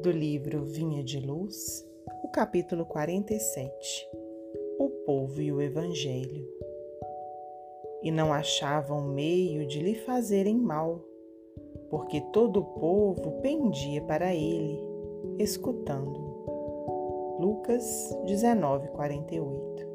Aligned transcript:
do 0.00 0.10
livro 0.10 0.64
Vinha 0.64 1.04
de 1.04 1.20
Luz, 1.20 1.86
o 2.24 2.28
capítulo 2.28 2.86
47 2.86 4.08
O 4.78 4.88
povo 5.04 5.42
e 5.42 5.52
o 5.52 5.60
Evangelho. 5.60 6.48
E 8.02 8.10
não 8.10 8.32
achavam 8.32 9.02
meio 9.02 9.66
de 9.66 9.78
lhe 9.78 9.94
fazerem 9.94 10.56
mal, 10.56 11.04
porque 11.90 12.22
todo 12.32 12.60
o 12.60 12.64
povo 12.64 13.42
pendia 13.42 14.00
para 14.00 14.34
ele, 14.34 14.80
escutando. 15.38 16.18
Lucas 17.38 17.84
19, 18.24 18.88
48 18.88 19.86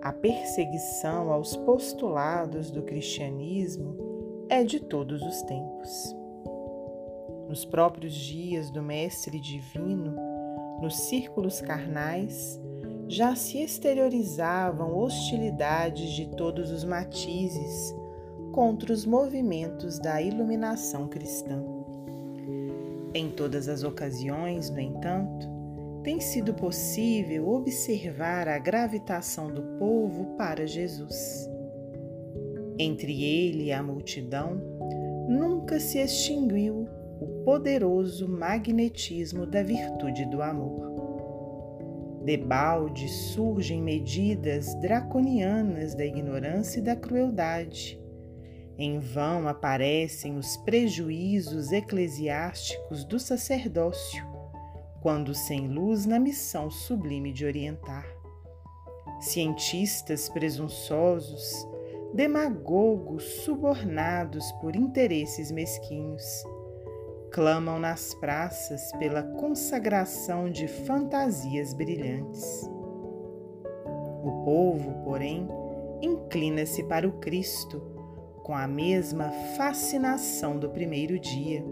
A 0.00 0.10
perseguição 0.10 1.30
aos 1.30 1.54
postulados 1.54 2.70
do 2.70 2.82
cristianismo 2.82 4.46
é 4.48 4.64
de 4.64 4.80
todos 4.80 5.20
os 5.20 5.42
tempos 5.42 6.17
nos 7.48 7.64
próprios 7.64 8.14
dias 8.14 8.70
do 8.70 8.82
Mestre 8.82 9.40
Divino, 9.40 10.14
nos 10.82 10.96
círculos 11.08 11.60
carnais, 11.60 12.60
já 13.08 13.34
se 13.34 13.58
exteriorizavam 13.62 14.96
hostilidades 14.98 16.10
de 16.10 16.26
todos 16.36 16.70
os 16.70 16.84
matizes 16.84 17.96
contra 18.52 18.92
os 18.92 19.06
movimentos 19.06 19.98
da 19.98 20.20
iluminação 20.20 21.08
cristã. 21.08 21.64
Em 23.14 23.30
todas 23.30 23.68
as 23.68 23.82
ocasiões, 23.82 24.68
no 24.68 24.78
entanto, 24.78 25.48
tem 26.04 26.20
sido 26.20 26.52
possível 26.52 27.48
observar 27.48 28.46
a 28.46 28.58
gravitação 28.58 29.50
do 29.50 29.62
povo 29.78 30.36
para 30.36 30.66
Jesus. 30.66 31.48
Entre 32.78 33.22
ele 33.22 33.64
e 33.64 33.72
a 33.72 33.82
multidão, 33.82 34.60
nunca 35.28 35.80
se 35.80 35.98
extinguiu 35.98 36.86
poderoso 37.48 38.28
magnetismo 38.28 39.46
da 39.46 39.62
virtude 39.62 40.26
do 40.26 40.42
amor. 40.42 42.20
Debalde 42.22 43.08
surgem 43.08 43.80
medidas 43.82 44.74
draconianas 44.82 45.94
da 45.94 46.04
ignorância 46.04 46.78
e 46.78 46.82
da 46.82 46.94
crueldade. 46.94 47.98
Em 48.76 48.98
vão 48.98 49.48
aparecem 49.48 50.36
os 50.36 50.58
prejuízos 50.58 51.72
eclesiásticos 51.72 53.02
do 53.06 53.18
sacerdócio, 53.18 54.22
quando 55.00 55.34
sem 55.34 55.68
luz 55.68 56.04
na 56.04 56.20
missão 56.20 56.70
sublime 56.70 57.32
de 57.32 57.46
orientar. 57.46 58.04
Cientistas 59.22 60.28
presunçosos, 60.28 61.66
demagogos 62.12 63.24
subornados 63.42 64.52
por 64.60 64.76
interesses 64.76 65.50
mesquinhos, 65.50 66.44
clamam 67.30 67.78
nas 67.78 68.14
praças 68.14 68.92
pela 68.98 69.22
consagração 69.22 70.50
de 70.50 70.66
fantasias 70.66 71.72
brilhantes. 71.74 72.68
O 74.22 74.42
povo, 74.44 75.02
porém, 75.04 75.48
inclina-se 76.02 76.82
para 76.84 77.06
o 77.06 77.12
Cristo 77.18 77.80
com 78.42 78.54
a 78.54 78.66
mesma 78.66 79.30
fascinação 79.56 80.58
do 80.58 80.70
primeiro 80.70 81.18
dia. 81.18 81.64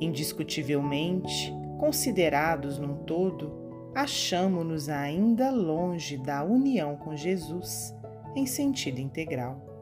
Indiscutivelmente, 0.00 1.52
considerados 1.78 2.78
num 2.78 3.04
todo, 3.04 3.52
achamo-nos 3.94 4.88
ainda 4.88 5.50
longe 5.50 6.16
da 6.16 6.42
união 6.42 6.96
com 6.96 7.14
Jesus 7.14 7.94
em 8.34 8.46
sentido 8.46 9.00
integral. 9.00 9.79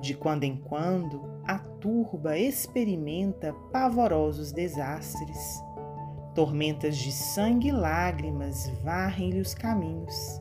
De 0.00 0.14
quando 0.14 0.44
em 0.44 0.56
quando, 0.56 1.22
a 1.44 1.58
turba 1.58 2.38
experimenta 2.38 3.52
pavorosos 3.72 4.50
desastres. 4.52 5.62
Tormentas 6.34 6.96
de 6.96 7.12
sangue 7.12 7.68
e 7.68 7.72
lágrimas 7.72 8.68
varrem-lhe 8.82 9.40
os 9.40 9.52
caminhos. 9.52 10.40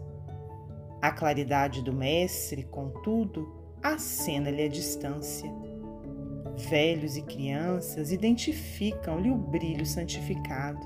A 1.02 1.12
claridade 1.12 1.81
do 1.81 1.92
Mestre, 1.92 2.64
contudo, 2.64 3.53
acena-lhe 3.81 4.64
a 4.64 4.69
distância. 4.69 5.52
Velhos 6.69 7.18
e 7.18 7.22
crianças 7.22 8.12
identificam-lhe 8.12 9.31
o 9.31 9.36
brilho 9.36 9.86
santificado. 9.86 10.86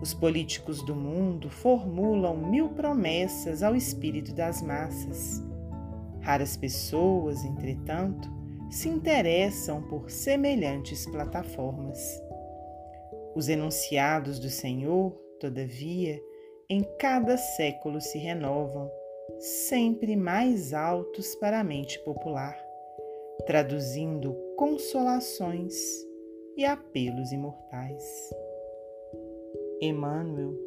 Os 0.00 0.12
políticos 0.12 0.82
do 0.82 0.94
mundo 0.94 1.48
formulam 1.48 2.36
mil 2.36 2.70
promessas 2.70 3.62
ao 3.62 3.74
espírito 3.74 4.34
das 4.34 4.60
massas. 4.62 5.42
Raras 6.26 6.56
pessoas, 6.56 7.44
entretanto, 7.44 8.28
se 8.68 8.88
interessam 8.88 9.80
por 9.80 10.10
semelhantes 10.10 11.06
plataformas. 11.06 12.20
Os 13.36 13.48
enunciados 13.48 14.40
do 14.40 14.50
Senhor, 14.50 15.12
todavia, 15.38 16.20
em 16.68 16.82
cada 16.98 17.36
século 17.36 18.00
se 18.00 18.18
renovam, 18.18 18.90
sempre 19.38 20.16
mais 20.16 20.74
altos 20.74 21.36
para 21.36 21.60
a 21.60 21.64
mente 21.64 21.96
popular, 22.00 22.60
traduzindo 23.46 24.34
consolações 24.56 25.76
e 26.56 26.64
apelos 26.64 27.30
imortais. 27.30 28.04
Emmanuel, 29.80 30.58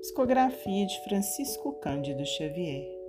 psicografia 0.00 0.84
de 0.84 1.04
Francisco 1.04 1.74
Cândido 1.74 2.26
Xavier. 2.26 2.99